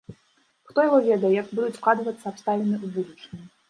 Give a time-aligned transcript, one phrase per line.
[0.69, 3.43] Хто яго ведае, як будуць складвацца абставіны ў будучыні.